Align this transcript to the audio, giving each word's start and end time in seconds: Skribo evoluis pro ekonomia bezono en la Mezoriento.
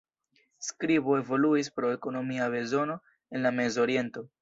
Skribo 0.67 1.17
evoluis 1.19 1.71
pro 1.77 1.93
ekonomia 1.99 2.51
bezono 2.59 2.99
en 3.37 3.47
la 3.49 3.57
Mezoriento. 3.63 4.31